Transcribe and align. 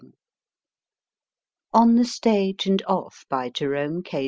22 0.01 0.15
I 1.71 1.77
ON 1.79 1.95
THE 1.95 2.05
STAGE 2.05 2.65
AND 2.65 2.81
OFF 2.87 3.23
BY 3.29 3.49
JEROME 3.51 4.01
K. 4.01 4.19